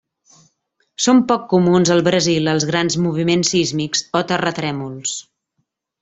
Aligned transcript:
Són 1.07 1.19
poc 1.31 1.43
comuns 1.51 1.91
al 1.95 2.01
Brasil 2.09 2.49
els 2.55 2.65
grans 2.71 2.97
moviments 3.07 3.51
sísmics 3.55 4.01
o 4.21 4.27
terratrèmols. 4.33 5.13